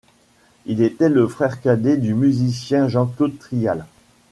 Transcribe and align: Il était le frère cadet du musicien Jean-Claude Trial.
Il 0.65 0.81
était 0.81 1.09
le 1.09 1.27
frère 1.27 1.61
cadet 1.61 1.95
du 1.95 2.15
musicien 2.15 2.87
Jean-Claude 2.87 3.37
Trial. 3.37 3.85